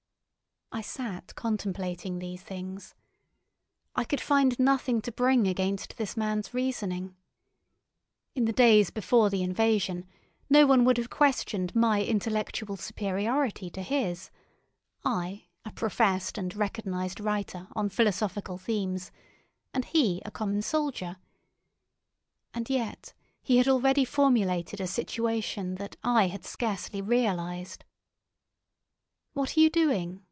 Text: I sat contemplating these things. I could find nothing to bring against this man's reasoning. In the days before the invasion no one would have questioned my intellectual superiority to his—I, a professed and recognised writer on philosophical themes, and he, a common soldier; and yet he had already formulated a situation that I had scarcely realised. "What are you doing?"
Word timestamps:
I 0.73 0.79
sat 0.81 1.35
contemplating 1.35 2.17
these 2.17 2.41
things. 2.43 2.95
I 3.93 4.05
could 4.05 4.21
find 4.21 4.57
nothing 4.57 5.01
to 5.01 5.11
bring 5.11 5.45
against 5.45 5.97
this 5.97 6.15
man's 6.15 6.53
reasoning. 6.53 7.17
In 8.35 8.45
the 8.45 8.53
days 8.53 8.89
before 8.89 9.29
the 9.29 9.43
invasion 9.43 10.07
no 10.49 10.65
one 10.65 10.85
would 10.85 10.97
have 10.97 11.09
questioned 11.09 11.75
my 11.75 12.01
intellectual 12.01 12.77
superiority 12.77 13.69
to 13.69 13.81
his—I, 13.81 15.47
a 15.65 15.73
professed 15.73 16.37
and 16.37 16.55
recognised 16.55 17.19
writer 17.19 17.67
on 17.73 17.89
philosophical 17.89 18.57
themes, 18.57 19.11
and 19.73 19.83
he, 19.83 20.21
a 20.23 20.31
common 20.31 20.61
soldier; 20.61 21.17
and 22.53 22.69
yet 22.69 23.13
he 23.41 23.57
had 23.57 23.67
already 23.67 24.05
formulated 24.05 24.79
a 24.79 24.87
situation 24.87 25.75
that 25.75 25.97
I 26.01 26.27
had 26.27 26.45
scarcely 26.45 27.01
realised. 27.01 27.83
"What 29.33 29.57
are 29.57 29.59
you 29.59 29.69
doing?" 29.69 30.19